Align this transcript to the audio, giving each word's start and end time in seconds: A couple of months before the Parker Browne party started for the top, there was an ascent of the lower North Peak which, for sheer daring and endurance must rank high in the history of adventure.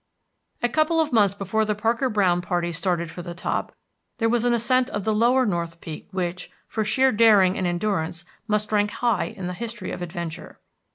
A 0.63 0.67
couple 0.67 0.99
of 0.99 1.13
months 1.13 1.35
before 1.35 1.63
the 1.63 1.75
Parker 1.75 2.09
Browne 2.09 2.41
party 2.41 2.71
started 2.71 3.11
for 3.11 3.21
the 3.21 3.35
top, 3.35 3.75
there 4.17 4.29
was 4.29 4.45
an 4.45 4.53
ascent 4.55 4.89
of 4.89 5.03
the 5.03 5.13
lower 5.13 5.45
North 5.45 5.79
Peak 5.79 6.07
which, 6.09 6.49
for 6.67 6.83
sheer 6.83 7.11
daring 7.11 7.55
and 7.55 7.67
endurance 7.67 8.25
must 8.47 8.71
rank 8.71 8.89
high 8.89 9.25
in 9.25 9.45
the 9.45 9.53
history 9.53 9.91
of 9.91 10.01
adventure. 10.01 10.59